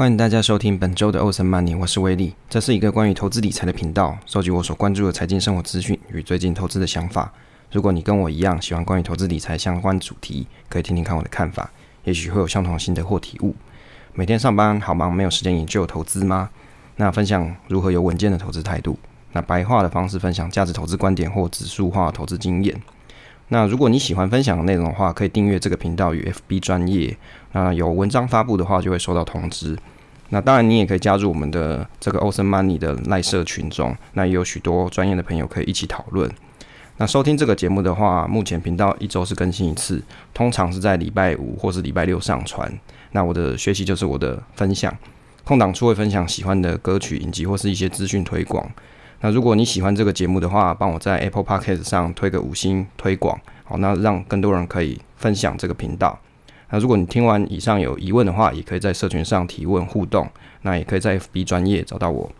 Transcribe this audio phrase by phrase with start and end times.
[0.00, 2.34] 欢迎大家收听本周的欧森曼尼我是威利。
[2.48, 7.30] 这是一个关于投资理财的频道，收集我所关注的财经生活资讯与最近投资的想法。
[7.70, 11.70] 如果你跟我一样喜欢关于投资理财相关主题，可以听听看我的看法，
[12.04, 13.54] 也许会有相同心得或体悟。
[14.14, 16.48] 每天上班好忙，没有时间研究投资吗？
[16.96, 18.98] 那分享如何有稳健的投资态度。
[19.32, 22.80] 那白话的方式分享价值投资观点或指数化投资经验。
[23.52, 27.14] 那如果你喜欢分享的内容的话，可以订阅这个频道与 FB 专业。
[27.52, 29.76] 那有文章发布的话，就会收到通知。
[30.30, 33.96] 那当然，你也可以加入我们的这个 Ocean Money 的赖社群中。
[34.14, 36.30] 那也有许多专业的朋友可以一起讨论。
[36.98, 40.02] 那收听这个节目的话，目前频道一周是更新一次，
[40.32, 42.72] 通常是在礼拜五或是礼拜六上传。
[43.12, 44.96] 那我的学习就是我的分享，
[45.42, 48.70] 空档处会分享喜欢的歌曲、影集或是一些资讯推广。
[49.22, 56.18] 那如果你喜欢这个节目的话，帮我在 Apple Podcast 上推个五星推广，好，那让更多人可以分享这个频道。
[56.70, 60.28] 那如果你听完以上有疑问的话，也可以在社群上提问互动，
[60.62, 62.30] 那也可以在 FB 专业找到我。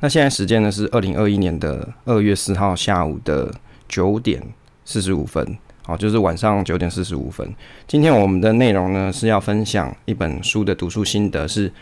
[0.00, 3.52] 那现在时间呢是二零二一年的二月四号下午的
[3.88, 4.40] 九点
[4.84, 7.52] 四十五分，好，就是晚上九点四十五分。
[7.86, 11.72] 今天我们的内容呢是要分享一本书的读书心得，是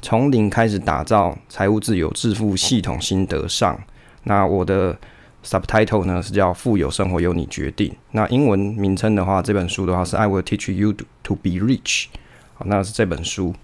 [0.00, 3.78] 从零开始打造财务自由致富系统心得上。
[4.24, 4.96] 那我的
[5.46, 7.94] subtitle 呢是叫富有生活由你决定。
[8.10, 12.06] 那英文名称的话，这本书的话是 I will teach you to be rich。
[12.54, 13.54] 好，那是这本书。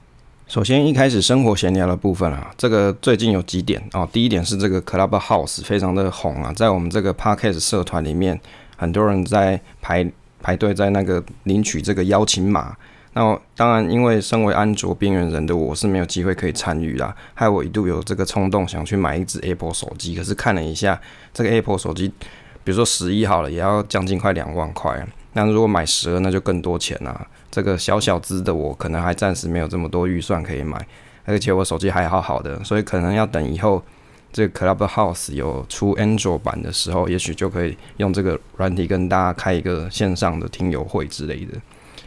[0.47, 4.09] 首先，一开始生活闲聊的部分啊，这个最近有几点哦。
[4.13, 8.39] 第一点是这个 Clubhouse 非常的红啊，在我们这个 Podcast 社团里面，
[8.77, 10.09] 很多人在排
[10.41, 12.77] 排队在那个领取这个邀请码。
[13.15, 17.15] 那当然，因为身为安卓边缘人的我是没有机会可以参与啦。
[17.35, 20.99] 害我一度有这个冲动想去买一只 Apple 手机，可是看了一下
[21.35, 22.09] 这个 Apple 手机，
[22.65, 25.07] 比如说十一好了，也要将近快两万块。
[25.35, 27.27] 那如果买十二，那就更多钱啦。
[27.51, 30.87] 这个小小资的我，可能还暂时没有这么多预算可以买，
[31.27, 33.83] 而且我手机还好好的，所以可能要等以后
[34.33, 41.59] 这个 Clubhouse 有出 Android 版的时候，也许就可以用这个软体跟大家开一个线上的听友会之类的。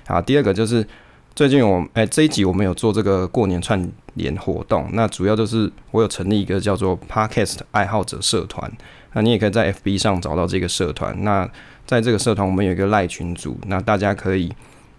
[0.08, 0.86] 好，第二个就是
[1.34, 8.72] 最近我哎这一集我们有做这个过年串联活动，那主要就是我有成立一个叫做 Podcast 爱好者社团，
[9.14, 11.16] 那你也可以在 FB 上找到这个社团。
[11.24, 11.50] 那
[11.86, 14.54] 在这个社团，我们有一个赖群组，那大家可以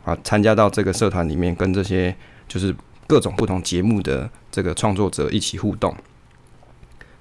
[0.05, 2.15] 啊参加到这个社团里面，跟这些
[2.49, 2.75] 就是
[3.07, 5.95] 各种不同节目的这个创作者一起互动。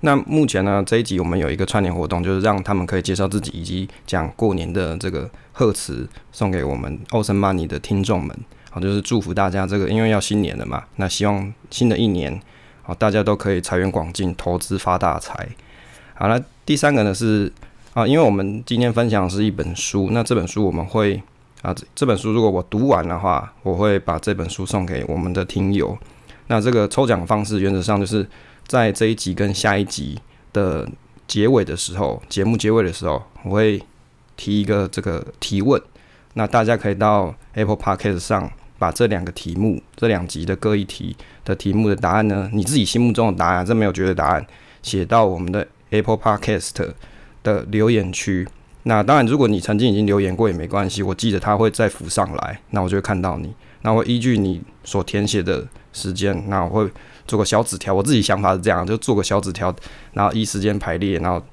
[0.05, 8.37] 那目前呢，这一集我们有一个串联活动，就是让他们可以介绍自己，以及讲过年的这个贺词，送给我们 Ocean Money 的听众们。
[8.69, 12.39] 好，就是祝福大家这个，因为要新年了嘛，那希望新的一年，
[12.83, 15.49] 好大家都可以财源广进，投资发大财。
[16.13, 17.51] 好了，第三个呢是。
[17.95, 21.23] 啊，因为我们今天分享是一本书，那这本书我们会
[21.61, 25.97] 啊，这本书如果我读完的话，我会把这本书送给我们的听友。
[26.47, 28.27] 那这个抽奖方式原则上就是
[28.67, 30.19] 在这一集跟下一集
[30.53, 30.87] 的
[31.27, 33.81] 结尾的时候，节目结尾的时候，我会
[34.35, 35.81] 提一个这个提问。
[36.33, 44.45] 那大家可以到 Apple Podcast 上把这两个题目，这两集的各一题的题目的答案呢，你自己心目中的答案，这没有绝对答案，
[44.81, 46.93] 写到我们的 Apple Podcast。
[47.45, 48.47] 的留言区，
[48.85, 53.53] 那当然，如果你曾经已经留言过也没关系，我记得他会再浮上来，那我就会看到你，
[53.83, 56.89] 那我依据你所填写的时间，那我会
[57.27, 59.73] 做个小纸条，我自己想法是这样，就做个小纸条，
[60.13, 61.43] 然后依时间排列，然后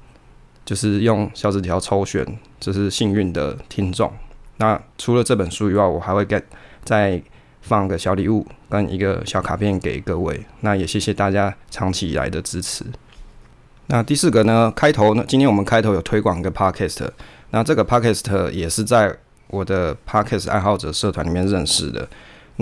[0.65, 2.27] 就是用小纸条抽选，
[2.61, 4.13] 就是幸运的听众。
[4.59, 6.41] 那除了这本书以外，我还会给
[6.85, 7.21] 再
[7.63, 12.85] 放个小礼物跟一个小卡片给各位，那也谢谢大家长期以来的支持。
[13.87, 14.73] 那第四个呢？
[14.75, 15.25] 开头呢？
[15.27, 17.09] 今天我们开头有推广一个 podcast，
[17.51, 19.15] 那这个 podcast 也是在
[19.49, 22.09] 我的 podcast 爱好者社团里面认识的。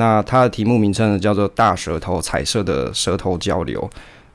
[0.01, 3.89] 那它的题目名称呢叫做“大舌头彩色的舌头交流”。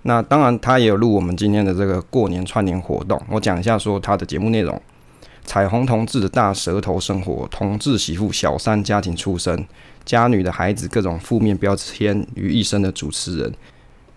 [0.07, 3.19] 那当然，它也有录我们今天的这个过年串联活动。
[3.27, 4.79] 我讲一下说它的节目内容：
[5.43, 9.65] 彩虹同志的大舌头生活，同志媳妇小三家庭出身，
[10.05, 13.51] 家女的孩子各种负面标签于一身的主持人。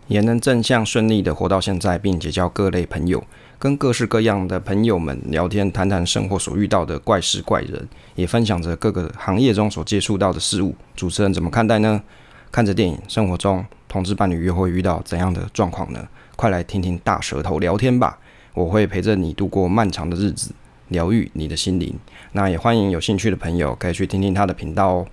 [0.08, 3.22] 也能正向顺利的活到现在，并结交各类朋友，
[3.58, 10.75] 跟各式各样的朋友们聊天，谈谈生活所遇到的怪事怪人，也分享着各个行业中所接触到的事物。
[10.96, 12.02] 主持人怎么看待呢？
[12.50, 16.08] 看着电影，生活中同志伴侣约会遇到怎样的状况呢？
[16.34, 18.19] 快来听听大舌头聊天吧！
[18.54, 20.52] 我会陪着你度过漫长的日子，
[20.88, 21.94] 疗愈你的心灵。
[22.32, 25.06] 那也欢迎有兴趣的朋友可以去听听他的频道哦。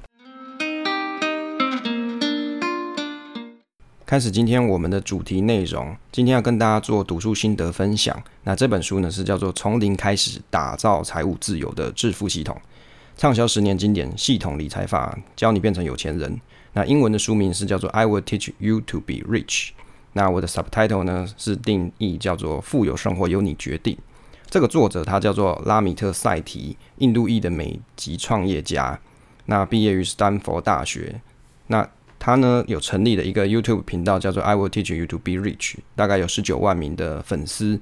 [4.06, 8.16] 开始今天我们的主题内容，今天要跟大家做读书心得分享。
[8.44, 12.56] 那这本书呢是叫做《从零开始打造财务自由的致富系统》，
[13.20, 16.40] 畅销十年经典系统理财法，教你变成有钱人。
[16.74, 19.70] 那英文的书名是叫做《I Will Teach You to Be Rich》。
[20.14, 23.98] 那我的 subtitle 呢是定义叫做“富有生活由你决定”。
[24.52, 29.00] 这个作者他叫做拉米特·赛提，印度裔的美籍创业家。
[29.48, 31.20] 那毕业于斯坦福大学。
[31.68, 31.90] 那
[32.26, 37.80] 他呢有成立了一个 YouTube 频道，叫做 “I Will Teach You to Be Rich”，大概有十九万名的粉丝。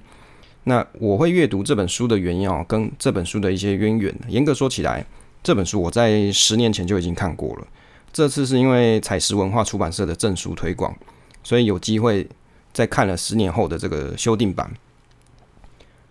[0.66, 4.14] 那我会阅读这本书的原因哦，跟这本书的一些渊源。
[4.28, 5.06] 严格说起来，
[5.42, 7.68] 这本书我在十年前就已经看过了。
[8.12, 10.94] 这次是因为彩石文化出版社的证书推广，
[11.42, 12.28] 所以有机会
[12.74, 14.70] 再看了十年后的这个修订版。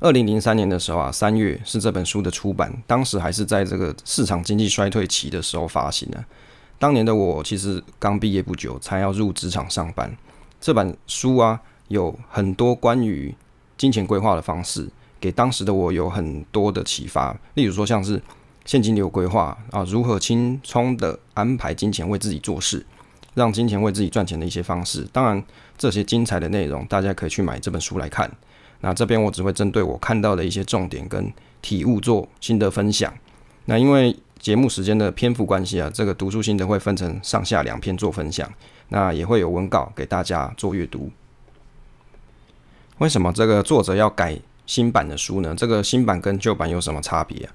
[0.01, 6.25] 二零零三年的时候啊，三月是这本书的出版，当时还是在这个市场经济衰退期的时候发行的。
[6.83, 10.13] 当年的我其实刚毕业不久，才要入职场上班。
[10.61, 13.33] 这本书啊，有很多关于
[13.79, 14.91] 金钱规划的方式，
[15.21, 17.39] 给当时的我有很多的启发。
[17.55, 18.21] 例如说，像是
[18.65, 22.85] 现金流规划啊，如何轻松的安排金钱为自己做事，
[23.35, 25.07] 让金钱为自己赚钱的一些方式。
[25.13, 25.41] 当然，
[25.79, 28.29] 这些精彩的内容，大家可以去买这本书来看。
[28.81, 33.15] 那这边我只会针对我看到的一些重点跟体悟做心得分享。
[33.67, 38.53] 那因为节目时间的篇幅关系啊，这个读书心得会分成上下两篇做分享。
[38.89, 41.09] 那也会有文稿给大家做阅读。
[42.99, 44.37] 为什么这个作者要改
[44.67, 45.55] 新版的书呢？
[45.57, 47.49] 这个新版跟旧版有什么差别？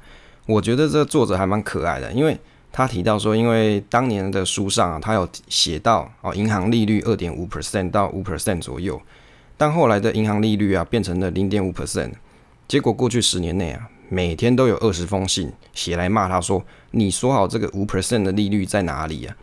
[0.45, 2.39] 我觉得这个作者还蛮可爱的，因为
[2.72, 9.00] 他提到说，因为当年的书上啊，他有写到哦，银行利率二点五 percent 到五 percent 左右。
[9.57, 12.13] 但后来的银行利率啊变成了零点五 percent，
[12.66, 19.36] 结果过去十年内啊，每天都有二十封信写来骂他说：“你说好这个五 percent 的利率在哪里啊？”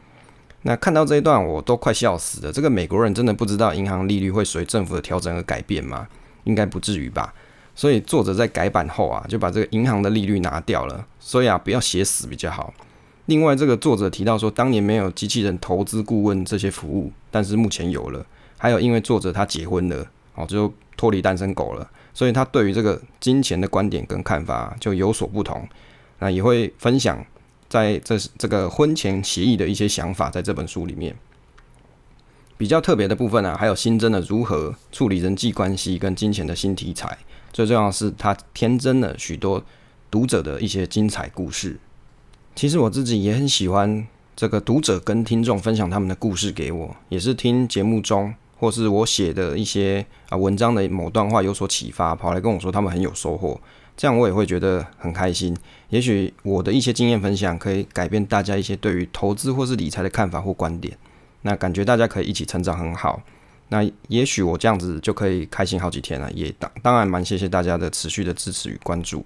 [0.62, 2.50] 那看到这一段我都快笑死了。
[2.50, 6.08] 这个美国人真的不知道银行利率会随政府的调整而改变吗？
[6.44, 7.34] 应该不至于吧。
[7.74, 11.06] 所以作者在改版后啊，就把这个银行的利率拿掉了。
[11.18, 12.72] 所以啊，不要写死比较好。
[13.26, 18.24] 另外，这个作者提到说，当年没有机器人投资顾问这些服务，但是目前有了。
[18.56, 25.68] 还有，因为作者他结婚了，哦，就脱离单身狗了，所以他对于这个金钱的观点跟看法就有所不同。
[26.20, 27.22] 那也会分享
[27.68, 31.14] 在这这个婚前协议的一些想法，在这本书里面
[32.56, 37.18] 比较特别的部分呢，还有新增了如何处理人际关系跟金钱的新题材。
[37.52, 39.62] 最重要的是，他添增了许多
[40.10, 41.78] 读者的一些精彩故事。
[42.54, 44.06] 其实我自己也很喜欢
[44.36, 48.32] 这个读者跟听众分享他们的故事给我，也是听节目中。
[48.56, 53.60] 或是我写的一些啊文章的某段话有所启发，跑来跟我说他们很有收获，
[53.96, 55.56] 这样我也会觉得很开心。
[55.90, 60.96] 也许我的一些经验分享可以改变大家一些对于投资或是理财的看法或观点，
[61.42, 63.22] 那感觉大家可以一起成长很好。
[63.68, 69.24] 那也许我这样子就可以开心好几天了，也当当然蛮谢谢大家的持续的支持与关注。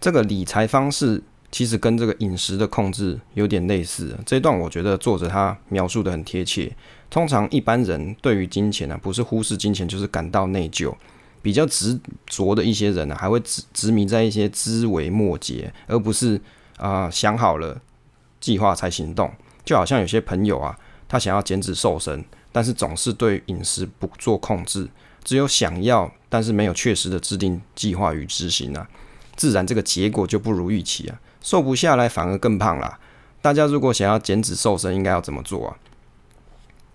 [0.00, 6.74] 这个理财方式其实跟这个饮食的控制有点类似，这一段我觉得作者他描述的很贴切。
[7.08, 10.94] 通常一般人对于金钱呢，不是忽视金钱，就是感到内疚。
[11.42, 16.40] 比较执着的一些人呢，还会执执迷在一些枝微末节，而不是
[16.76, 17.80] 啊想好了
[18.40, 19.32] 计划才行动。
[19.64, 20.76] 就好像有些朋友啊，
[21.08, 24.88] 他想要减脂瘦身，但是总是对饮食不做控制，
[25.22, 28.88] 只有想要，但是没有确实的制定计划与执行啊，
[29.36, 32.98] 自然这个结果就不如预期啊，瘦不下来反而更胖啦。
[33.40, 35.76] 大家如果想要减脂瘦身，应该要怎么做啊？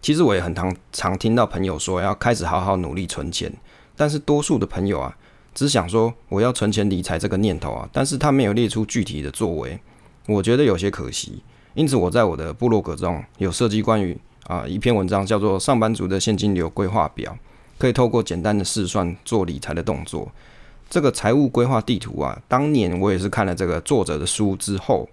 [0.01, 3.53] 其实我也很常常听到朋友说要开始好好努力存钱，
[3.95, 5.15] 但是多数的朋友啊，
[5.53, 9.79] 只想说我要存钱理财这个念头啊，但是他没有列出具体的作为，
[10.25, 11.43] 我觉得有些可惜。
[11.75, 14.17] 因此我在我的部落格中有设计关于
[14.47, 17.31] 啊一篇文章，叫做《上班族的现金流规划表》，
[17.77, 20.31] 可以透过简单的试算做理财的动作。
[20.89, 25.07] 这个财务规划地图啊，当年我也是看了这个作者的书之后，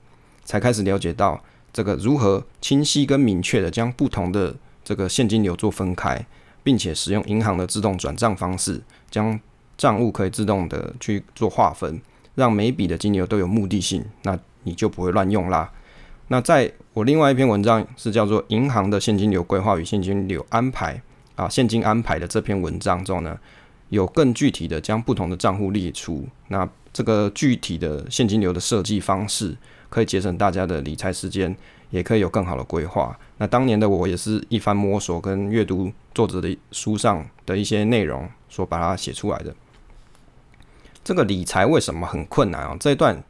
[0.47, 1.41] 才开始了解到
[1.75, 4.57] 这个如何清晰跟明确的将不同的。
[4.89, 6.25] 这个现金流做分开，
[6.63, 8.81] 并且使用银行的自动转账方式，
[9.11, 9.39] 将
[9.77, 12.01] 账务可以自动的去做划分，
[12.37, 15.71] 让每笔的金流都有目的性，那你就不会乱用啦。
[16.29, 20.95] 那在我另外一篇文章是叫做《银行的现金流规划与现金流安排》
[21.43, 23.39] 啊，现金安排的这篇文章中呢，
[23.91, 29.55] 有更具体的将不同的账户列出，那这个具体的现金流的设计方式，
[29.91, 31.55] 可以节省大家的理财时间。
[31.91, 33.19] 也可以有更好的规划。
[33.39, 39.55] 那当年的我也是一番摸索跟阅读作者的书上的一些内容，所把它写出来的。
[41.05, 42.77] 这个理财为什么很困难啊？
[42.79, 43.23] 这一段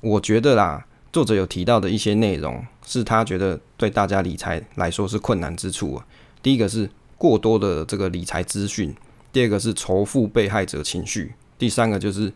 [0.00, 6.06] 我觉得啦，作者有提到的一些内容，是他觉得对大家理财来说是困难之处啊。
[6.42, 8.94] 第一个是过多的这个理财资讯，
[9.30, 12.32] 第二个是仇富被害者情绪，第三个就是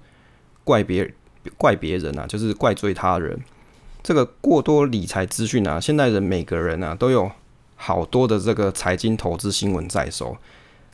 [0.62, 1.12] 怪别
[1.56, 3.40] 怪别人啊，就是怪罪他人。
[4.04, 7.32] 这个过多理财资讯啊，现代人每个人啊都有
[7.74, 10.36] 好多的这个财经投资新闻在手，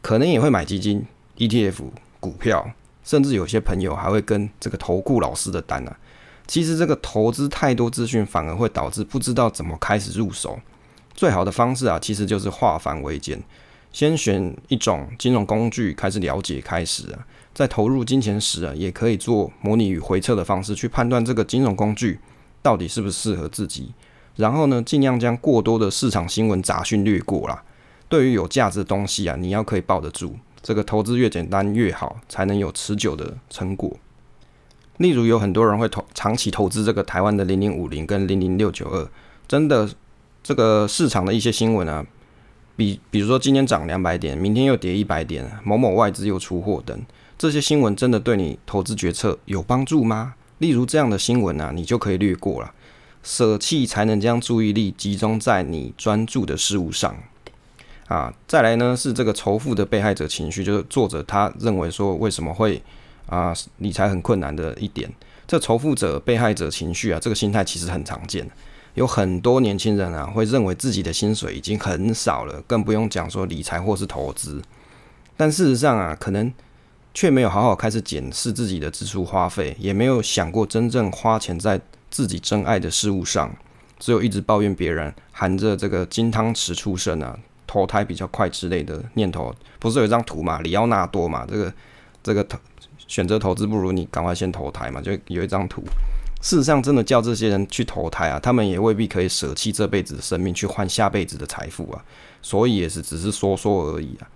[0.00, 1.04] 可能也会买基金、
[1.36, 1.82] ETF、
[2.20, 2.70] 股票，
[3.02, 5.98] 甚至有些朋友还会跟这个投顾老师的单啊。
[6.46, 10.60] 其实这个投资太多资讯，反而会导致不知道怎么开始入手。
[11.12, 13.42] 最好的方式啊，其实就是化繁为简，
[13.90, 22.20] 先选一种金融工具开始了解开始啊，在投入金钱时啊，也可以做模拟与回测的方式去判断这个金融工具。
[22.62, 23.92] 到底是不是适合自己？
[24.36, 27.62] 然后呢，尽量将过多的市场新闻杂讯略过啦。
[28.08, 30.34] 对于有价值的东西啊，你要可以抱得住。
[30.62, 33.96] 这个投资越简单越好，才能有持久的成果。
[34.98, 39.08] 例如，有很多人会投长期投资这个台湾的零零五零跟零零六九二，
[39.48, 39.88] 真的
[40.42, 42.04] 这个市场的一些新闻啊，
[42.76, 47.00] 比比如说今天涨两百点，明天又跌一百点，某某外资又出货等，
[47.38, 50.34] 这些新闻真的对你投资决策有帮助吗？
[50.60, 52.70] 例如这样的新闻啊，你就可以略过了，
[53.22, 57.16] 舍弃才能将注意力集中在你专注的事物上
[58.08, 58.32] 啊。
[58.46, 62.82] 再来呢是这个仇富的被害者情绪，就是作者他认为说为什么会
[63.26, 65.10] 啊理财很困难的一点，
[65.46, 68.46] 这仇富者被害者情绪啊，这个心态其实很常见，
[68.92, 74.60] 有很多年轻人啊会认为自己的薪水已经很少了，更不用讲说理财或是投资，
[75.38, 76.52] 但事实上啊可能。
[77.12, 83.54] 却没有好好开始检视自己的支出花费，也没有想过真正花钱在自己真爱的事物上，
[83.98, 89.54] 只有一直抱怨别人含着这个金汤匙出生啊，投胎比较快之类的念头。
[89.78, 91.72] 不是有一张图嘛，里奥纳多嘛，这个
[92.22, 92.58] 这个投
[93.06, 95.82] 选择投资不如你赶快先投胎嘛，就有一张图。
[96.42, 102.02] 事实上，真的叫这些人去投胎啊，他们也未必可以舍弃这辈子的生命去换下辈子的财富啊，
[102.40, 104.28] 所以也是只是说说而已啊。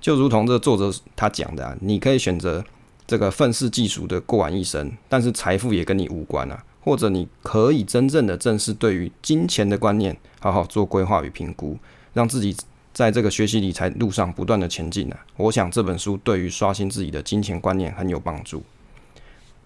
[0.00, 2.64] 就如同这作者他讲的，你可以选择
[3.06, 6.64] 这个愤世嫉俗的过完一生，但是财富也跟你无关啊。
[6.82, 11.76] 或者你可以真正的正视对于金钱的观念，好好做规划与评估，
[12.14, 12.56] 让自己
[12.94, 15.26] 在这个学习理财路上不断的前进啊。
[15.36, 18.62] 我想这本书对于刷新自己的金钱观念很有帮助。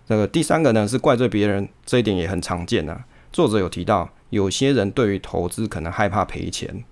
[0.09, 3.05] 这个第三个呢是怪罪别人，这一点也很常见啊。
[3.33, 6.85] 作者有提到，有些人对于投资可能害怕赔钱。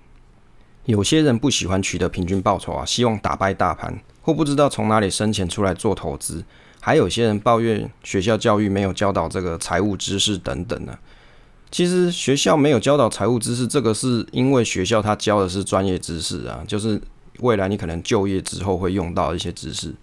[0.85, 6.45] 有些人不喜欢取得平均报酬啊，希望打败大盘，或不知道从哪里生钱出来做投资。
[6.81, 10.99] 还有些人抱怨学校教育没有教导这个财务知识等等呢。
[11.71, 17.01] 其实学校没有教导财务知识，这个是因为学校它教的是专业知识啊，就是
[17.39, 19.95] 未来你可能就业之后会用到一些知识。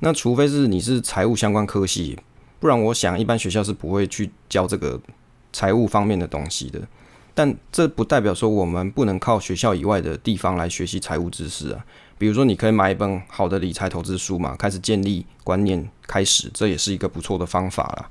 [0.00, 2.18] 那除非是你是财务相关科系，
[2.58, 4.98] 不然我想一般学校是不会去教这个
[5.52, 6.80] 财务方面的东西的。
[7.34, 11.84] 但这不代表说我们不能靠学校以外的地方来学习财务知识啊。
[12.16, 18.08] 比如说，你可以买一本好的理财投资书嘛，开始建立观念，开始这也是一个不错的方法啦。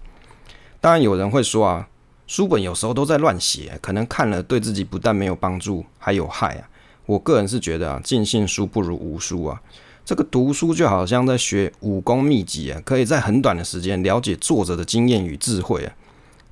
[0.81, 1.87] 当然，有人会说啊，
[2.27, 6.69] 书本有时候都在乱写，可能看了对自己不但没有帮助，还有害啊。
[7.05, 9.61] 我个人是觉得啊，尽信书不如无书啊。
[10.03, 15.95] 这个读书就好像在学武功秘籍啊，可以在很短的时间了解作者的经验与智慧啊。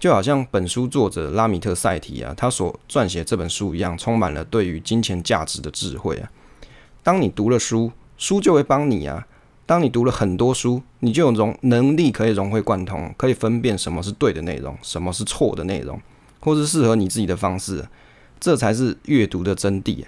[0.01, 6.27] 就好像本书作者拉米特赛提啊，他所撰写这本书一样，充满了对于金钱价值的智慧啊。
[7.03, 9.27] 当你读了书，书就会帮你啊。
[9.67, 16.01] 当你读了很多书，你就有融能力可以融会贯通，可以分辨什么是对的内容，什么是错的内容，
[16.39, 17.88] 或是适合你自己的方式。
[18.39, 20.03] 这才是阅读的真谛。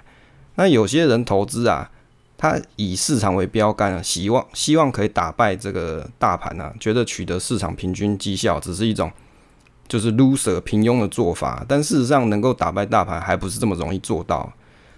[0.56, 1.92] 那有些人投资啊，
[2.36, 9.12] 他以市场为标杆啊，希望希望可以打败这个大盘啊，觉得取得市场平均绩效只是一种。
[9.94, 14.52] 就是 loser 平庸的做法，但事实上能够打败大盘还不是这么容易做到。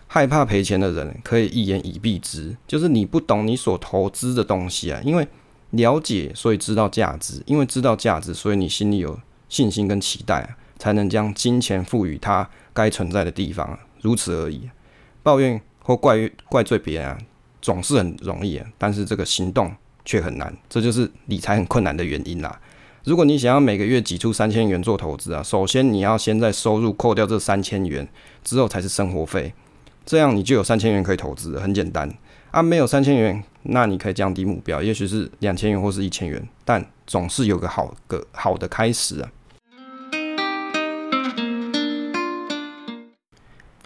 [0.08, 5.28] 害怕赔钱的人可以一言以蔽之，就是你不懂你所投资的东西啊，因为
[5.72, 14.70] 了解所以知道价值，因为知道价值所以你心里有信心跟期待，才能将金钱赋予它该存在的地方，如此而已。
[15.22, 17.18] 抱怨或怪怪罪别人啊，
[17.62, 19.76] 总是很容易，但是这个行动
[20.06, 22.58] 却很难，这就是理财很困难的原因啦。
[23.06, 28.08] 如果你想要每个月挤出三千元做投资啊，首先你要先在收入扣掉这三千元
[28.44, 29.54] 之后才是生活费，
[30.04, 32.12] 这样你就有三千元可以投资，很简单
[32.50, 32.64] 啊。
[32.64, 39.30] 没有三千元，那你可以降低目标，也许是两千元或是一千元，但总是有个好个好的开始啊。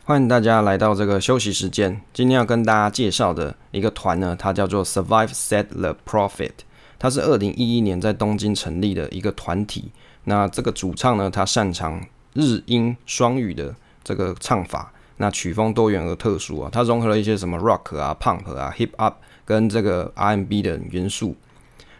[0.05, 6.51] 欢迎大家来到这个休息时间，今天要跟大家介绍的一个团呢，它叫做 Survive Set the Profit。
[6.99, 9.89] 它是二零一一年在东京成立的一个团体。
[10.25, 14.91] 那这个主唱呢，他擅长日英双语的这个唱法。
[15.21, 19.13] 那曲风多元而特殊啊，它融合了一些什么 rock 啊、pump 啊、hip hop
[19.43, 21.35] 跟这个 R&B 的元素。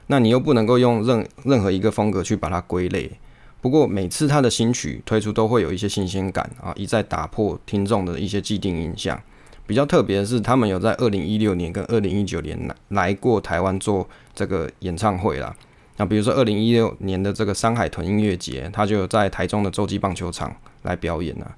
[0.08, 3.12] 那你又不能够用任任何一个风格去把它归类。
[3.60, 9.22] 不过每次他的新曲推出都会有一些新鲜感啊，一再打破听众的一些既定印象。
[9.68, 14.08] 比较特别的是，他们有在二零一六年跟二零一九年来来过台湾做
[14.40, 15.54] 这个演唱会啦。
[15.98, 21.56] 那比如说二零一六年的这个山海豚音乐节，他就有在台中的洲际棒球场来表演啊。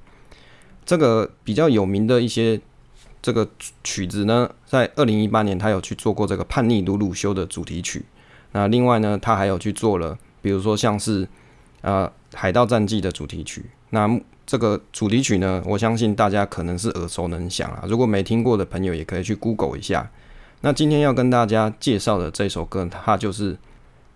[0.84, 2.60] 这个比较有名的一些
[3.22, 3.48] 这个
[3.84, 8.04] 曲子呢，在二零一八年他有去做过这个叛逆鲁鲁修的主题曲。
[8.54, 11.28] 那另外呢，他还有去做了，比如说像是。
[11.84, 14.08] 呃，海盗战记的主题曲，那
[14.46, 17.84] 这个主题曲呢，我相信大家可能是耳熟能详啊。
[17.88, 20.08] 如果没听过的朋友，也可以去 Google 一下。
[20.63, 23.56] 那今天要跟大家介绍的这首歌，它就是《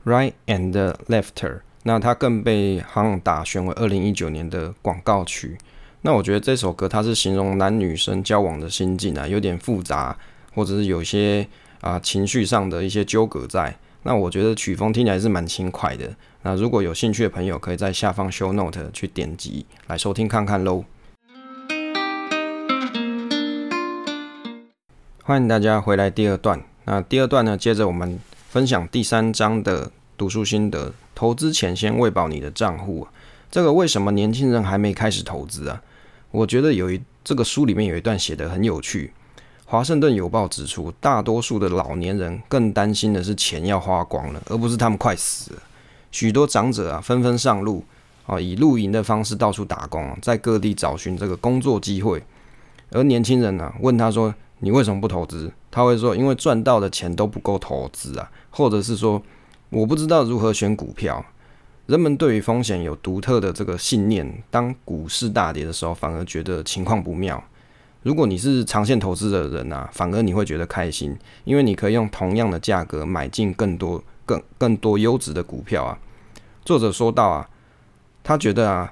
[0.05, 0.71] Right and
[1.07, 1.33] Left》。
[1.81, 5.57] 那它更被行打选为二零一九年的广告曲。
[6.01, 10.15] 那我觉得这首歌它是形容男女生交往的心境啊，有点复杂，
[10.53, 11.47] 或者是有些
[11.81, 13.75] 啊情绪上的一些纠葛在。
[14.03, 16.07] 那我觉得曲风听起来是蛮轻快的。
[16.43, 20.83] 那如果有兴趣的朋友，可以在下方 show note 去点击来收听看看喽。
[25.27, 26.61] 欢迎大家回来第二段。
[26.83, 33.07] 那第二段呢，接着我们分享第三章的读书心得：投资前先喂饱你的账户。
[33.49, 35.81] 这个为什么年轻人还没开始投资啊？
[36.29, 39.13] 我觉得有一这个书里面有一段写的很有趣。
[39.65, 45.59] 华盛顿邮报指出，大多数的老年人更担心的是钱要花光了，而不是他们快死了。
[46.11, 47.83] 许多长者啊，纷纷上路，
[48.27, 52.21] 啊，以露营的方式到处打工，在各地找寻这个工作机会。
[52.91, 54.35] 而年轻人呢，问他说
[54.65, 59.21] ：“你为什么不投资？”他会说：“因为赚到的钱都不够投资啊，或者是说
[59.69, 61.23] 我不知道如何选股票。”
[61.85, 67.43] 人们对于风险有独特的这个信念，当股市大跌的时候，反而觉得情况不妙。
[68.01, 75.99] 如果你是长线投资的人啊，反而你会觉得开心，因为你可以用同样的价格买进更多、更更多优质的股票啊。
[76.63, 77.47] 作者说到啊，
[78.23, 78.91] 他觉得啊，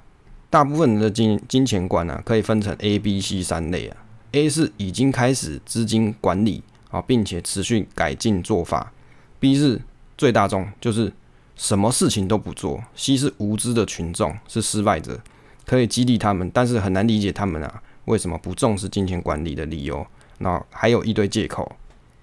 [0.52, 3.98] 大部分人的金金钱观啊，可以分成 A、B、C 三类啊。
[4.34, 8.92] A 是已经开始资金管理啊，并且持续改进做法
[9.40, 9.82] ；B 是
[10.18, 11.14] 最大众，就是
[11.56, 15.20] 什么事情都不做；C 是无知的群众，是失败者，
[15.66, 17.82] 可以激励他们，但是很难理解他们啊。
[18.06, 20.06] 为什么不重视金钱管理的理由？
[20.40, 21.76] 那还有一堆借口。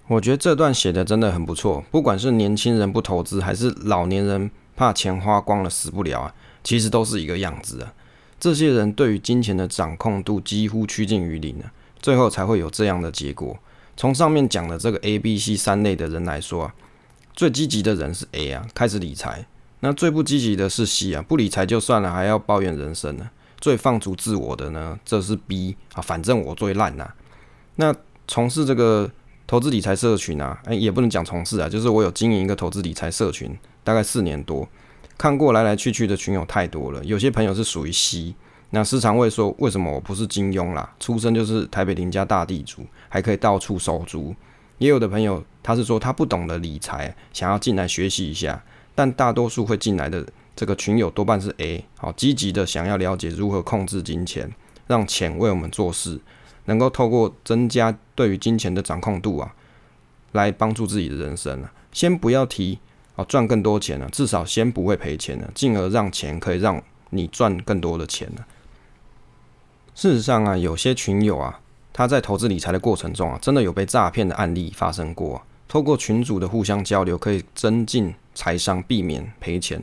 [0.08, 1.84] 我觉得这段写的真的很不错。
[1.92, 7.94] 不管是年轻人不投资，还是老年人怕钱花光了死不了啊，其实都是一个样子啊。
[8.40, 13.58] 这些人对于金钱的掌控度几乎趋近于零啊，最后才会有这样的结果。
[13.96, 16.74] 从上面讲的这个 A、B、C 三类的人来说啊，
[17.34, 19.44] 最积极的人是 A 啊，开始理财；
[19.80, 23.30] 那最不积极的是 C 啊，不理财就算了，还要抱怨人生呢。
[23.60, 27.12] 最放逐自我的呢，这是 B 啊，反正我最烂呐。
[27.76, 27.94] 那
[28.26, 29.10] 从事这个
[29.46, 34.66] 投资理财社群啊，哎，也不能讲从事啊，就是我有经营一个投资理财社群，大概四年多，
[35.18, 37.04] 看过来来去去的群友太多了。
[37.04, 38.34] 有些朋友是属于 C，
[38.70, 40.94] 那时常会说，为什么我不是金庸啦？
[41.00, 44.34] 出生就是台北林家大地主，还可以到处收租。
[44.78, 48.62] 也有的朋友他是说他不懂得理财，想要进来学习一下，
[48.94, 50.26] 但大多数会进来的。
[50.56, 54.50] 这个群友多半是 A，好积极的想要了解如何控制金钱，
[54.88, 56.20] 让钱为我们做事，
[56.66, 59.54] 能够透过增加对于金钱的掌控度啊，
[60.32, 61.72] 来帮助自己的人生啊。
[61.92, 62.78] 先不要提
[63.16, 68.46] 啊赚更多钱了，至少先不会赔钱了，进而让钱可以让你赚更多的钱了。
[70.00, 71.60] 事实上啊，有些群友啊，
[71.92, 75.42] 他在投资理财的过程中啊，真的有被诈骗的案例发生过。
[75.68, 79.78] 透过群组的互相交流，可以增进财商，避免赔钱。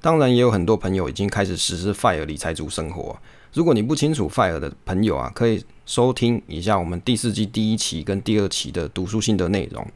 [0.00, 3.14] 当然，也有很多朋友已经开始实施 FIRE 理财族生活。
[3.52, 9.86] 如果你不清楚 FIRE 的朋友啊，可以收听一下我们第四季第一期跟第二期的读书心得内容。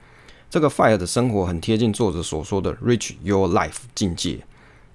[0.51, 4.41] 这个 FIRE 的生活很贴近作者所说的 Rich Your Life 境界。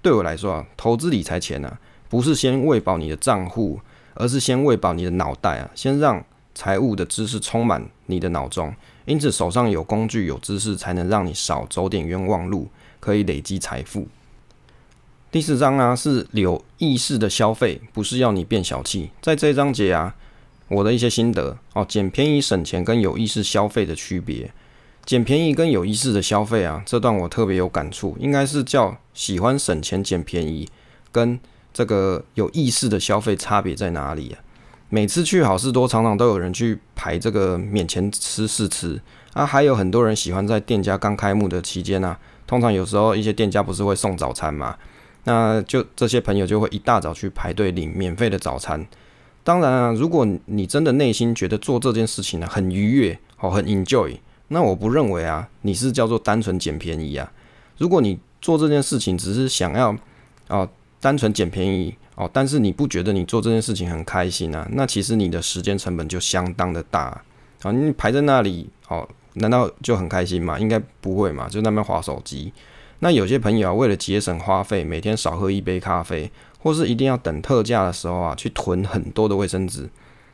[0.03, 1.75] 对我来说啊，投资理财前呢，
[2.07, 3.79] 不是先喂饱你的账户，
[4.19, 8.71] 而是先喂饱你的脑袋啊，先让财务的知识充满你的脑中。
[9.05, 12.67] 因此，手上有工具、有知识，才能让你少走点冤枉路，
[12.99, 14.07] 可以累积财富。
[15.31, 19.09] 第四章啊，是有意识的消费，不是要你变小气。
[19.21, 20.13] 在这一章节啊，
[20.67, 24.51] 我的一些心得哦，捡便宜省钱跟有意识消费的区别。
[25.05, 30.67] 捡便宜跟有意识的消费啊，这段我特别有感触，应该是叫喜欢省钱捡便宜
[31.11, 31.39] 跟
[31.79, 34.43] 这个有意识的消费差别在哪里啊？
[34.89, 44.75] 每次去好事多，常常都有人去排这个免钱吃试吃啊，还有很多人喜欢在店家刚开幕的期间啊，通常有时候一些店家不是会送早餐吗？
[45.23, 48.85] 那就这些朋友就会一大早去排队领免费的早餐。
[49.45, 57.31] 当然啊，如果你真的内心觉得做这件事情呢很愉悦哦，很 enjoy，那我不认为啊你是叫做单纯捡便宜啊。
[57.77, 59.95] 如果你做这件事情只是想要
[60.49, 60.67] 啊
[61.01, 64.67] 单纯捡便宜哦，但是你不觉得你做这件事情很开心啊？
[64.73, 67.21] 那其实你的时间成本就相当的大
[67.61, 67.71] 啊！
[67.71, 70.59] 你排在那里哦，难道就很开心吗？
[70.59, 72.51] 应该不会嘛，就那边划手机。
[72.99, 79.89] 那有些朋友啊，为了节省花费，每天少喝一杯咖啡，或是一定要等特价的时候啊，去囤很多的卫生纸。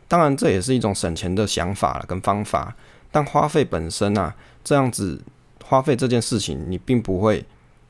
[0.07, 2.75] 当然，这也是一种省钱的想法了跟方法。
[3.11, 5.21] 但花费本身啊，这样子
[5.63, 7.45] 花费这件事情，你并不会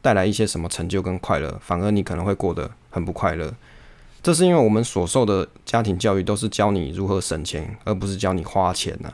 [0.05, 3.51] 带来一些什么成就跟快乐，反而你可能会过得很不快乐。
[4.21, 9.11] 这是因为我们所受的家庭教育都是教你如何省钱，而不是教你花钱呢。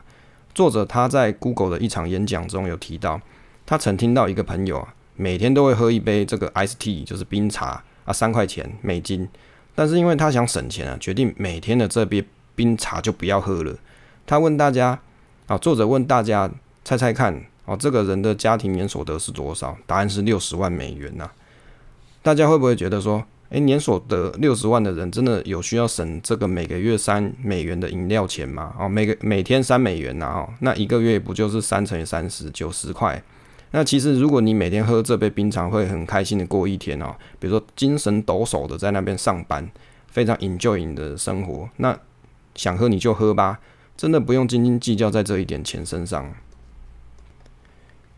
[0.53, 3.21] 作者他在 Google 的一场演讲中有提到，
[3.65, 4.93] 他曾听到一个朋友啊。
[5.15, 9.29] 每天都会喝一杯这个 ice tea，就是冰茶啊，三块钱美金。
[9.73, 13.73] 但是因为他想省钱啊，决定每天的这杯冰茶就不要喝了。
[14.25, 14.99] 他问大家
[15.47, 16.51] 啊，作者问大家
[16.83, 19.77] 猜猜看哦，这个人的家庭年所得是多少？
[19.85, 21.29] 答案是六十万美元呐。
[22.21, 28.73] 大家会不会觉得说，诶，年所得六十万的人真的有需要省这个每个月三美元的饮料钱吗？
[28.79, 33.21] 哦，每个每天三美元呐，哦，那一个月不就是三乘以三十九十块？
[33.73, 37.15] 那其实，如果你每天喝这杯冰茶，会很开心的过一天哦。
[37.39, 39.69] 比如说，精神抖擞的在那边上班，
[40.07, 41.69] 非常 enjoy 你的生活。
[41.77, 41.97] 那
[42.53, 43.59] 想喝你就喝吧，
[43.95, 46.33] 真的不用斤斤计较在这一点钱身上。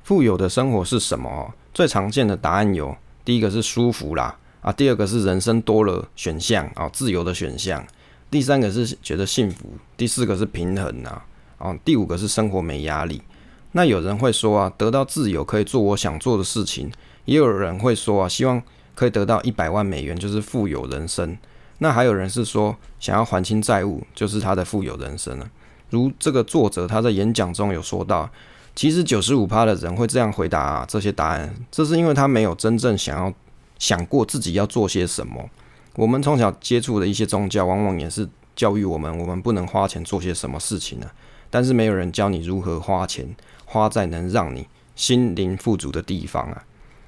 [0.04, 1.54] 富有的生活是什么？
[1.74, 7.82] 最常见的答案有：第一个是舒服啦，啊，第二个是人生多了选项啊，自由的选项；
[8.30, 11.22] 第三个是觉得幸福；第四个是平衡呐，
[11.58, 13.22] 啊，第五个是生活没压力。
[13.72, 16.90] 那有人会说啊，得到自由可以做我想做的事情；
[17.24, 18.62] 也有人会说啊，希望
[18.94, 21.38] 可以得到一百万美元就是富有人生。
[21.80, 25.50] 那还有人是说，想要还清债务就是他的富有人生了。
[25.90, 28.30] 如这个作者他在演讲中有说到，
[28.76, 33.34] 其实九十五趴的人会这样回答这些答案，这是因为他没有真正想要
[33.80, 35.50] 想过自己要做些什么。
[35.96, 41.08] 我们从小接触的一些宗教，往往也是教育我们，我们不能花钱做些什么事情呢？
[41.50, 43.36] 但是没有人教你如何花钱。
[43.66, 46.64] 花在能让你心灵富足的地方啊！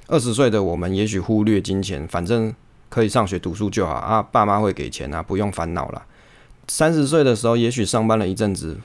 [0.07, 2.51] 二十岁的我们也许忽略金钱，反正
[2.89, 6.03] 可以上学读书就好啊，爸妈会给钱啊，不用烦恼了。
[6.67, 8.79] 三十岁的时候，也许上班了一阵子，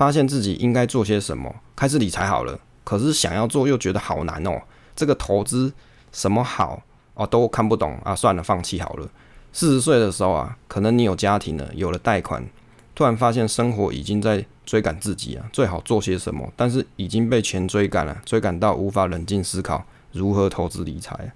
[0.00, 2.58] 发现自己应该做些什么，开始理财好了。
[2.84, 4.62] 可是想要做又觉得好难哦，
[4.96, 5.70] 这个投资
[6.10, 6.82] 什么好
[7.12, 9.06] 哦都看不懂啊，算了，放弃好了。
[9.52, 12.42] 四十岁的时候啊，可能你有家庭了，有了贷款。
[12.94, 16.50] 突然发现生活已经在追赶自己啊，最好做些什么？
[16.56, 21.30] 但是已经被钱追赶了，追赶到无法冷静思考如何投资理财。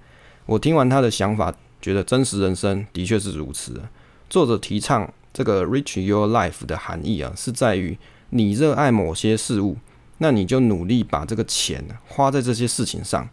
[0.46, 3.83] 我听完他的想法，觉得真实人生的确是如此。
[4.31, 7.98] 作者提倡这个 “rich your life” 的含义啊，是在于
[8.37, 9.77] 你热爱某些事物，
[10.18, 13.29] 那你就努力把这个钱花在这些事情上。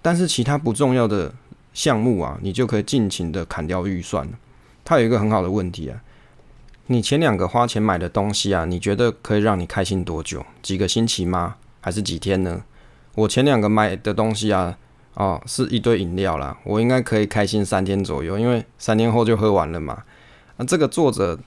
[0.00, 1.34] 但是其他不重要的
[1.72, 4.28] 项目啊，你就可以尽情的砍掉预算。
[4.84, 6.00] 他有一个很好的问题啊。
[6.86, 10.46] 你前两个花钱买的东西啊，你觉得可以让你开心多久？
[10.62, 11.56] 几个星期吗？
[11.80, 12.62] 还是几天呢？
[13.16, 14.78] 我前两个买的东西啊，
[15.14, 20.04] 哦，是一堆饮料啦，我应该可以开心三天左右，因为三天后就喝完了嘛。
[20.58, 21.40] 那这个作者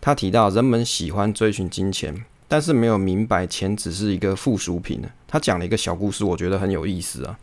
[0.00, 5.00] 他提到，人们喜欢追寻金钱，但是没有明白钱只是一个附属品。
[5.28, 7.38] 他讲了一个小故事，我觉得很有意思啊。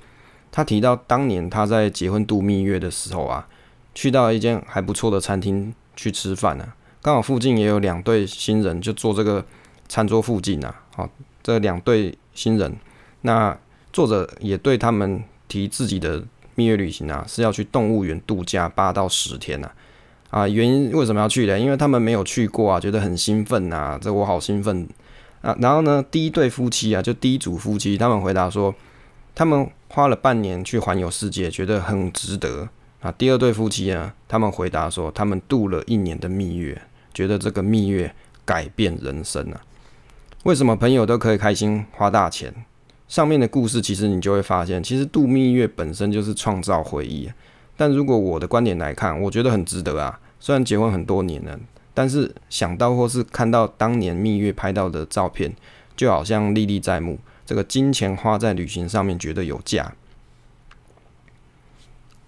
[0.51, 3.47] 他提到当年他在结婚度蜜月的时候啊，
[3.95, 6.73] 去到一间还不错的餐厅去吃饭呢。
[7.01, 9.45] 刚好附近也有两对新人，就坐这个
[9.87, 10.75] 餐桌附近啊。
[10.93, 11.09] 好，
[11.41, 12.75] 这两对新人，
[13.21, 13.57] 那
[13.93, 16.21] 作者也对他们提自己的
[16.55, 19.71] 蜜月旅行啊，是要去动物园度假八到十天呐。
[20.29, 21.57] 啊，原因为什么要去呢？
[21.57, 23.97] 因为他们没有去过啊，觉得很兴奋呐。
[24.01, 24.87] 这我好兴奋
[25.41, 25.55] 啊！
[25.61, 28.75] 然后呢，第一对夫妻啊，就第一组夫妻，他们回答说，
[29.33, 32.67] 他们花了半年去环游世界，觉得很值得
[32.99, 33.11] 啊。
[33.13, 36.81] 第二对夫妻呢，他们回答说，他们度了一年的蜜月。
[37.13, 38.13] 觉得这个蜜月
[38.45, 39.61] 改变人生啊？
[40.43, 42.53] 为什么朋友都可以开心花大钱？
[43.07, 47.27] 上面的故事其实你就会发现，其实度蜜月本身就是创造回忆。
[47.77, 50.19] 但如果我的观点来看，我觉得很值得啊。
[50.41, 51.57] 虽然结婚很多年了，
[51.93, 55.55] 但是想到或是看到当年蜜月拍到的照片，
[55.95, 57.17] 就好像历历在目。
[57.45, 59.93] 这个金钱花在旅行上面觉得有价。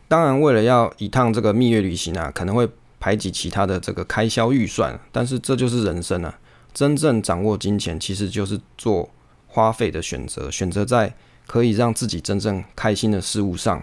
[0.07, 2.69] 当然，为了要一趟这个蜜月旅行啊，可能会。
[3.01, 6.37] 排挤其他的这个开销预算，但是这就是人生啊！
[6.73, 9.09] 真正掌握金钱，其实就是做
[9.47, 11.13] 花费的选择，选择在
[11.47, 13.81] 可以让自己真正开心的事物上。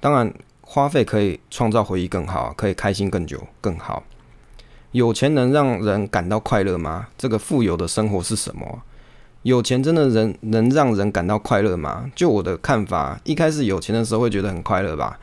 [0.00, 0.34] 当然，
[0.68, 4.02] 花费可以创造回忆更好，可以开心更久更好。
[4.90, 7.06] 有钱能让人感到快乐吗？
[7.16, 8.82] 这个富有的生活是什么？
[9.42, 12.10] 有钱真的人能让人感到快乐吗？
[12.16, 15.18] 就我的看法，一开始有钱的时候会觉得很快乐吧。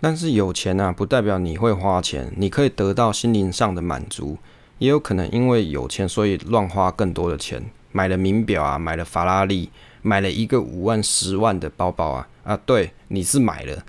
[0.00, 4.38] 但是有钱啊，不代表你会花钱，你可以得到心灵上的满足，
[4.78, 7.62] 也有可能因为有钱，所以乱花更多的钱，
[7.92, 9.68] 买了名表啊，买了法拉利，
[10.00, 13.84] 买了一个五万、十万的包包啊啊，对，你是买了，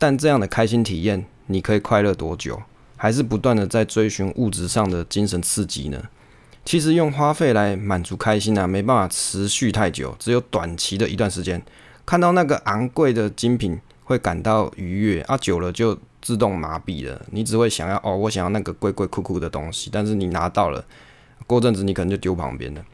[0.00, 2.60] 但这样的开心体验，你可以快乐多久？
[2.96, 6.02] 还是不断的在追寻物质上的精神刺激呢？
[6.64, 11.62] 其实用花费来满足开心啊，没办法持续太久，只有短期的一段时间，
[12.04, 13.78] 看到那个昂贵的精品。
[14.02, 17.24] 会感到愉悦啊，久了就自动麻痹了。
[17.30, 20.84] 你只会想要哦，我想要那个贵贵酷酷的东西，但是你拿到了，
[21.46, 22.84] 过阵子你可能就丢旁边了。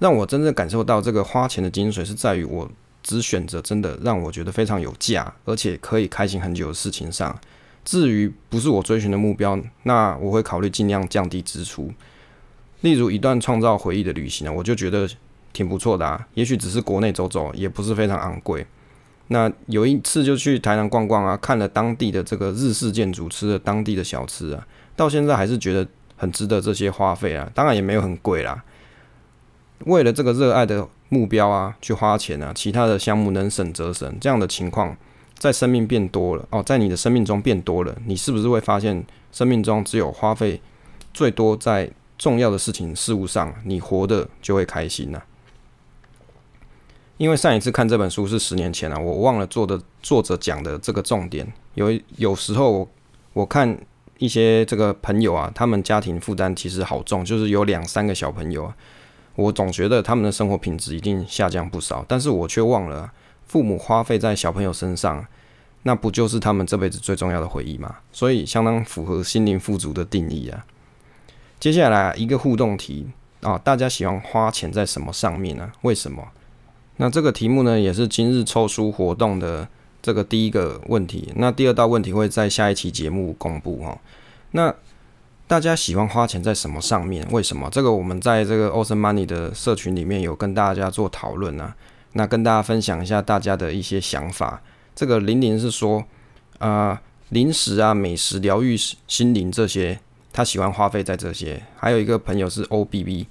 [0.00, 2.68] 让我真正感受到这个花钱的精髓，是在于我
[3.08, 7.34] 只选择真的让我觉得非常有价，而且可以开心很久的事情上。
[7.82, 11.90] 至于不是我追寻的目标，那我会考虑尽量降低支出。
[12.82, 15.08] 例如一段创造回忆的旅行呢，我就觉得
[15.54, 16.28] 挺不错的啊。
[16.34, 18.66] 也许只是国内走走，也不是非常昂贵。
[19.28, 27.50] 那有一次就去台南逛逛啊，看了当地的这个日式建筑，吃了当地的小吃啊，到现在还是觉得很值得这些花费啊。
[27.54, 28.62] 当然也没有很贵啦。
[29.84, 34.16] 为了这个热爱的目标啊，去花钱啊，其他的项目能省则省。
[34.20, 34.96] 这样的情况
[35.38, 40.60] 在生命变多了哦，在你的生命中变多了，你是不是会发现生命中只有花费
[41.14, 45.22] 最多在重要的事情事物上，你活的就会开心呢？
[47.16, 51.52] 因为上一次看这本书是十年前了，我忘了做的作者讲的这个重点。
[51.74, 52.88] 有有时候我
[53.32, 53.76] 我看
[54.18, 58.76] 一些这个朋友啊，他们家庭负担其实好重，就是有两三个小朋友啊，
[59.38, 62.04] 我总觉得他们的生活品质一定下降不少。
[62.08, 63.08] 但是我却忘了，
[63.46, 65.24] 父母花费在小朋友身上，
[65.84, 67.98] 那不就是他们这辈子最重要的回忆吗？
[68.10, 70.66] 所以相当符合心灵富足的定义啊。
[71.60, 73.06] 接下来一个互动题
[73.42, 75.70] 啊，大家喜欢花钱在什么上面呢？
[75.82, 76.26] 为什么？
[76.96, 79.68] 那这个题目呢，也是今日抽书活动的
[80.02, 81.32] 这个第一个问题。
[81.36, 83.96] 那第二道问题会在下一期节目公布哈。
[84.50, 84.74] 那
[85.48, 87.26] 大家喜欢花钱在什么上面？
[87.30, 87.70] 为什么？
[87.72, 91.74] 这个我们在这个 Awesome Money 的社群里面有跟大家做讨论啊。
[92.12, 94.60] 那跟大家分享一下大家的一些想法。
[94.94, 96.04] 这个玲玲是说，
[96.58, 99.98] 啊，零食啊、美食、疗愈心灵这些，
[100.34, 101.62] 他喜欢花费在这些。
[101.76, 103.26] 还有一个朋友是 O B B。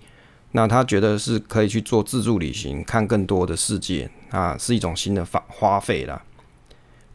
[0.54, 6.24] 那他觉得是可以去做自助旅行，看更多的世界啊，是一种新的花花费啦。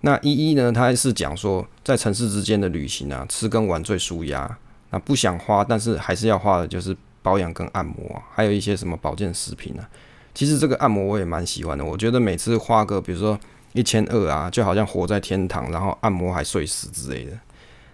[0.03, 4.59] 那依依呢，他是讲说，在城市之间的旅行啊，吃跟玩最舒压。
[4.93, 9.91] 那不想花，但是还是要花的，就是保养跟按摩啊，还有一些什么保健食品啊。
[10.33, 13.37] 其实这个按摩我也蛮喜欢的，我觉得每次花个比如说
[13.73, 17.33] 一千二啊，就好像活在天堂，然后按摩还睡死之类的。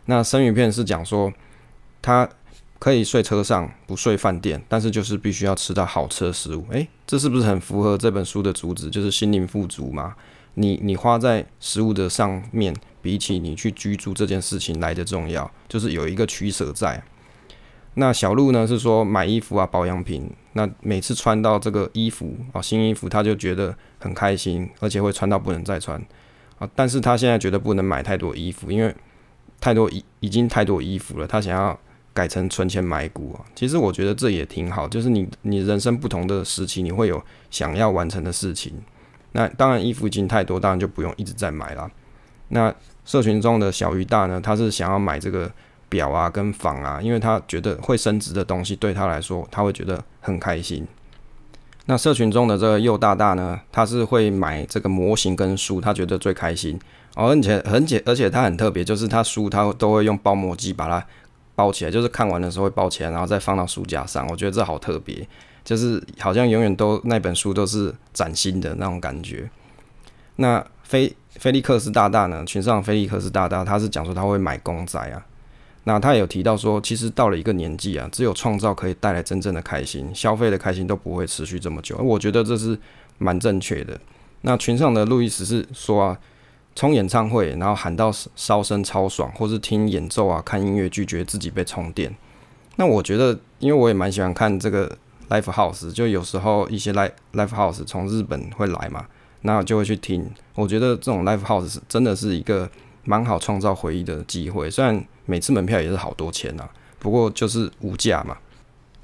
[0.05, 1.33] 那生鱼片是讲说
[2.03, 2.29] 他。
[2.81, 6.65] 可以睡车上，不睡饭店，但是就是必须要吃到好吃的食物。
[6.71, 8.89] 诶，这是不是很符合这本书的主旨？
[8.89, 10.15] 就是心灵富足嘛。
[10.59, 17.03] 你你花在食物的上面，比起你去居住这件事情来的重要，就是有一个取舍在。
[17.95, 20.31] 那小鹿呢是说买衣服啊，保养品。
[20.53, 25.99] 那每次穿到这个衣服啊，新衣服，他就觉得很开心，而且会穿到不能再穿
[26.59, 26.69] 啊。
[26.75, 28.95] 但是他现在觉得不能买太多衣服，因为
[29.61, 31.79] 太多已已经太多衣服了，他想要。
[32.15, 38.73] 改成存钱买股啊，其实我觉得这也挺好，就是你你人生不同的时期，你会有想要完成的事情。
[39.33, 41.91] 那当然衣服已经太多，当然就不用一直在买了。
[42.49, 45.51] 那社群中的小鱼大呢，他是想要买这个
[45.89, 50.87] 表啊跟房啊，因为他觉得会升值的东西对他来说，他会觉得很开心。
[51.87, 56.79] 那社群中的这个右大大呢，他是会买这个模型跟书，他觉得最开心。
[57.15, 61.05] 而且很简，而且他很特别，就是他书他都会用包膜机把它。
[61.59, 64.25] 包起来，就是看完的时候会包起来，然后再放到书架上。
[64.29, 65.29] 我觉得这好特别，
[65.69, 69.51] 就是好像永远都那本书都是崭新的那种感觉。
[70.37, 72.43] 那菲菲利克斯大大呢？
[72.47, 75.27] 群上菲利克斯大大，他是讲说他会买公仔啊。
[75.85, 81.99] 那他有提到说，其实到了一个年纪啊，只有创造可以带来真正的开心，消费的开心都不会持续这么久。
[81.99, 82.79] 我觉得这是
[83.19, 84.01] 蛮正确的。
[84.41, 86.19] 那群上的路易斯是说啊。
[86.75, 92.15] 冲演唱会，然后喊到烧声超爽，或是听演奏啊、看音乐，拒绝自己被充电。
[92.77, 94.97] 那我觉得，因为我也蛮喜欢看这个
[95.29, 99.07] live house，就有时候一些 live live house 从日本会来嘛，
[99.43, 100.29] 那就会去听。
[100.55, 102.69] 我觉得这种 live house 是真的是一个
[103.05, 108.37] 蛮好创造回忆的机会，虽然每次门票也是好多钱啊，不过就是无价嘛。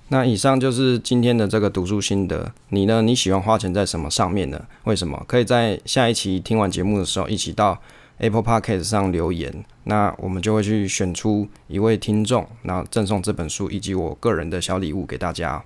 [0.09, 2.53] 那以上就是今天的这个读书心得。
[2.69, 3.01] 你呢？
[3.01, 4.63] 你喜欢花钱在什么上面呢？
[4.85, 5.25] 为什么？
[5.27, 7.81] 可以在下一期听完节目的时候，一起到
[8.19, 9.65] Apple Podcast 上留言。
[9.85, 15.65] 那我们就会去选出一位听众，然后赠送这本书以及我个人的小礼物给大家。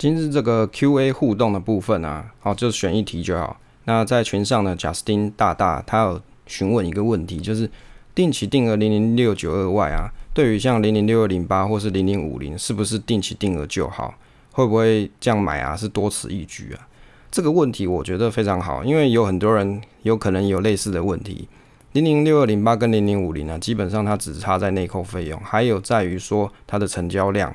[0.00, 3.60] 今日这个 Q&A 互动的部分啊，好，就选一题就好。
[3.84, 7.70] 那在群上呢，贾斯汀大大他有询问一个问题，就是
[8.14, 14.14] 定期定额零零六九二外啊，对于像零零六二零八或是零零五零，是不是定期定额就好？
[14.52, 15.76] 会不会这样买啊？
[15.76, 16.88] 是多此一举啊？
[17.30, 21.46] 这个问题我觉得非常好，因为有很多人有可能有类似的问题。
[21.92, 27.54] 零零六二零八跟零零五零呢，基本上它只差在内扣费用，还有在于说它的成交量。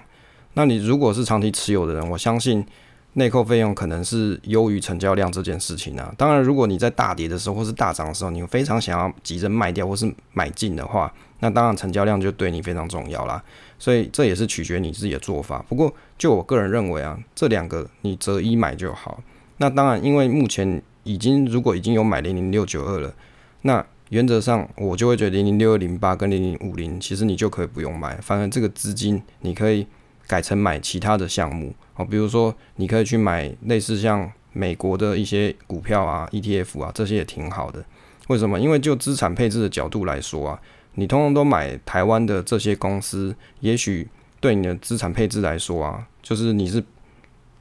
[0.55, 2.65] 那你如果是长期持有的人，我相信
[3.13, 6.13] 内扣费用可能是优于成交量这件事情啊。
[6.17, 13.41] 当然，如果你在大跌的时候或是大涨的时候，你非常想要急着卖掉或是买进的话，那当然成交量就对你非常重要啦。
[13.77, 15.63] 所以这也是取决你自己的做法。
[15.69, 19.21] 不过就我个人认为啊，这两个你择一买就好。
[19.57, 23.13] 那当然，因为目前已经如果已经有买零零六九二了，
[23.61, 29.85] 那原则上我就会觉得零零六二零八跟零零五零，其实你就可以不用买，反正这个资金你可以
[30.27, 37.83] 改成买其他的项目哦，比如说你可以去买类似像美国的一些股票啊、ETF 啊，这些也挺好的。
[38.27, 38.59] 为什么？
[38.59, 40.59] 因为就资产配置的角度来说啊，
[40.95, 44.07] 你通通都买台湾的这些公司，也许
[44.39, 46.83] 对你的资产配置来说啊，就是你是。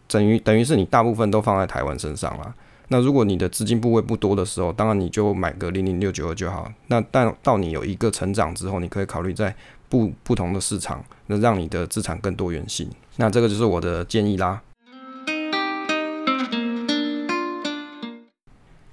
[0.07, 2.55] 等于等于是你大部分都放在台湾身上了。
[2.89, 6.71] 那如果你的资金部位不多的时候，当然你就买个零零六九二就好。
[6.89, 9.53] 那但到你有一个成长之后，你可以考虑在
[9.95, 12.91] 不不同的市场，那让你的资产更多元性。
[13.15, 14.61] 那这个就是我的建议啦。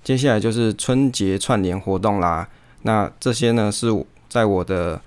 [0.04, 2.48] 接下来就是春节串联活动啦。
[2.84, 3.88] 那这些呢是
[4.30, 5.02] 在我的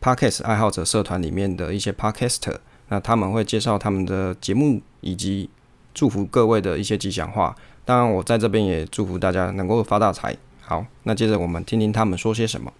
[0.00, 2.58] Podcast 爱好者社团里面的一些 Podcaster。
[2.86, 5.50] 那他们会介绍他们的节目，以及
[5.92, 7.56] 祝福各位的一些吉祥话。
[7.84, 10.36] 当然，我在这边也祝福大家能够发大财。
[10.60, 12.72] 好，那接着我们听听他们说些什么。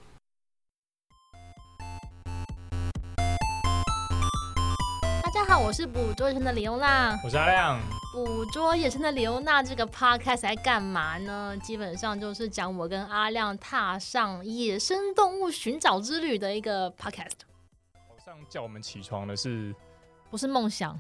[5.97, 7.81] 捕捉野生的李欧娜，我是阿亮。
[8.13, 11.57] 捕捉野生的李欧娜这个 podcast 在干嘛呢？
[11.63, 17.31] 基本上就是讲我跟阿亮踏上野生动物寻找之旅的一个 podcast。
[18.07, 19.75] 早上叫我们起床的是。
[20.29, 20.95] 不是梦想，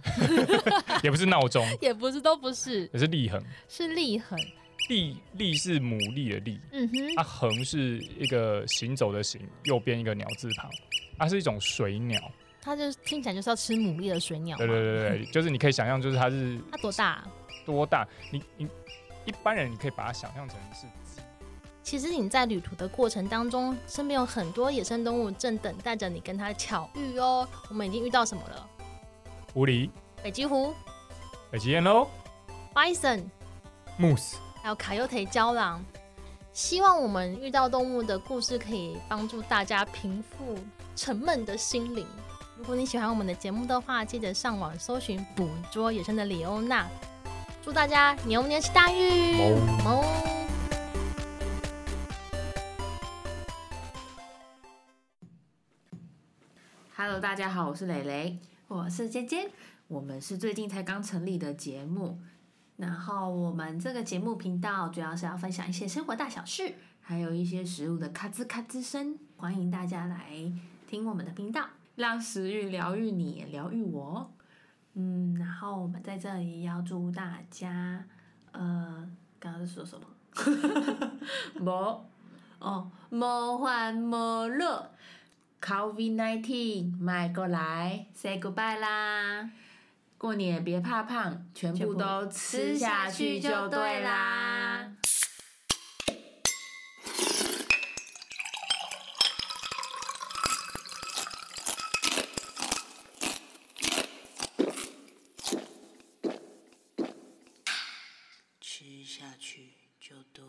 [1.04, 4.38] 也不是闹钟， 也不是，都不是，也是立恒，是立恒，
[4.88, 10.70] 力力是牡蛎的力，嗯哼，它恒是一个行走的行，右边一个鸟字旁，
[11.18, 12.18] 它是一种水鸟，
[12.66, 17.24] 它就听起来就是要吃牡蛎的水鸟，对对对对， 就是你可以想象，就是它是它多大？
[17.64, 18.04] 多大？
[18.32, 18.68] 你你
[19.24, 20.86] 一般人你可以把它想象成是
[21.84, 27.46] 其实你在旅途的过程当中，身边有很多野生动物正等待着你跟它巧遇哦。
[27.68, 28.68] 我们已经遇到什么了？
[29.54, 29.88] 狐狸、
[30.20, 30.74] 北极狐、
[31.52, 32.08] 北极燕喽、
[32.74, 33.22] bison、
[33.96, 35.84] moose，还有卡尤特郊狼。
[36.52, 40.58] 希望我们遇到动物的故事可以帮助大家平复
[40.96, 42.04] 沉闷的心灵。
[42.58, 46.88] 如果你喜欢我们的节目的话，记得上网搜寻“捕捉野生的李欧娜”。
[47.62, 49.54] 祝大家牛年行大运
[56.96, 58.38] ！Hello，大家好，我是蕾蕾。
[58.68, 59.50] 我是尖尖，
[59.86, 62.18] 我们是最近才刚成立的节目，
[62.76, 70.50] 然后我们这个节目频道主要是要分享一些生活大小事，还有一些食物的咔吱咔吱声，欢迎大家来
[70.88, 74.32] 听我们的频道，让食欲疗愈你，疗愈我。
[74.94, 78.04] 嗯，然后我们在这里要祝大家，
[78.52, 80.06] 呃，刚刚是说什么？
[81.58, 82.08] 莫
[82.58, 84.92] 哦，莫欢莫乐。
[85.60, 89.50] Covid nineteen，迈过来，say goodbye 啦！
[90.18, 94.92] 过年别怕胖，全部都吃下去就对啦。
[108.60, 110.46] 吃下去就对了。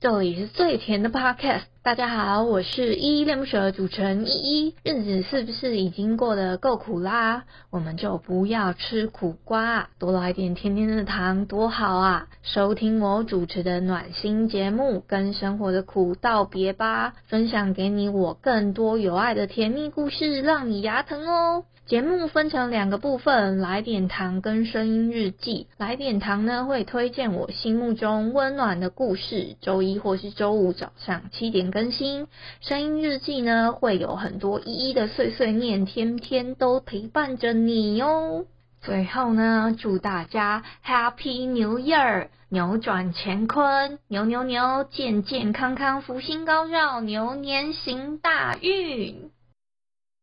[0.00, 1.69] 这里是最甜的 Podcast。
[1.82, 4.74] 大家好，我是依依恋不舍主持人依依。
[4.84, 7.44] 日子是不是已经过得够苦啦？
[7.70, 12.28] 我们就不要吃苦瓜，多来点甜甜的糖多好啊！
[12.42, 21.64] 收听我主持的暖心节目，跟生活的苦道别吧，分享给你我更多有爱的甜蜜故事，让你牙疼哦。
[21.86, 25.66] 节目分成两个部分，来点糖跟声音日记。
[25.76, 32.28] 来点糖呢，会推荐我心目中温暖的故事，周一或是周五早上七点更新。
[32.60, 38.46] 声音日记呢，会有很多一一的碎碎念，天天都陪伴着你哟。
[38.80, 49.30] 最后呢，祝大家 Happy New Year，扭转乾坤，牛牛牛，健健康康，福星高照，牛年行大运。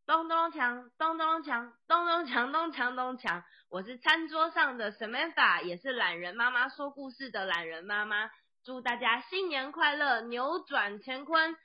[0.07, 3.43] 咚咚锵，咚咚锵，咚咚锵，咚锵咚锵。
[3.69, 8.29] 我是餐桌上的 Samantha，也是懒人妈妈说故事的懒人妈妈。
[8.67, 11.55] 祝大家新年快乐，扭转乾坤，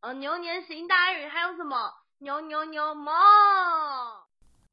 [0.00, 1.76] 呃，牛年行大运，还有什么
[2.18, 3.12] 牛牛牛么？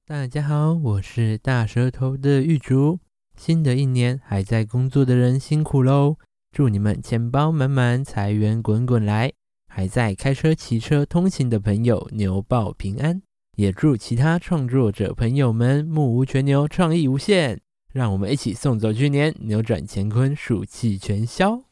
[0.04, 2.98] 大家好，我是大舌头的玉竹。
[3.38, 6.18] 新的一年还在工作的人辛苦喽，
[6.52, 9.34] 祝你们钱包满满，财源滚滚来。
[9.68, 13.22] 还在开车、骑车通勤的朋友，牛报平安。
[13.58, 17.62] 也祝其他创作者朋友们目无全牛，创意无限。
[17.94, 21.65] 让我们一起送走去年，扭转乾坤，暑气全消。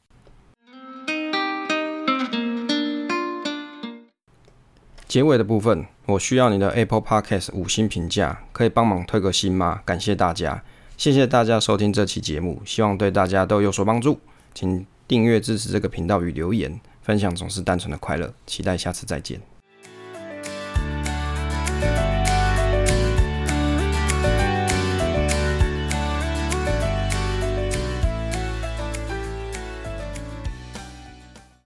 [5.13, 9.79] 结尾的部分，我需要你的 Apple Podcast 五星评价，可以帮忙推个新吗？
[9.85, 10.63] 感谢大家，
[10.97, 14.19] 谢谢大家收听这期节目，希望对大家都有所帮助。
[14.55, 16.81] 请订阅支持这个频道与留言。
[17.03, 19.39] 分享总是单纯的快乐，期待下次再见。